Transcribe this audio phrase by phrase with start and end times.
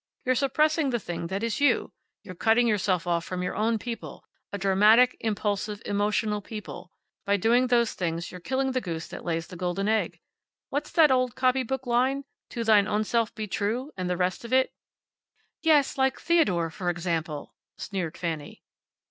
[0.25, 1.93] You're suppressing the thing that is you.
[2.23, 6.91] You're cutting yourself off from your own people a dramatic, impulsive, emotional people.
[7.23, 10.19] By doing those things you're killing the goose that lays the golden egg.
[10.71, 12.23] What's that old copy book line?
[12.49, 14.73] `To thine own self be true,' and the rest of it."
[15.61, 18.63] "Yes; like Theodore, for example," sneered Fanny.